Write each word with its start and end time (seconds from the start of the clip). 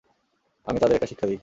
আমি 0.67 0.77
তাদের 0.79 0.95
একটা 0.95 1.07
শিক্ষা 1.07 1.27
দিই। 1.27 1.39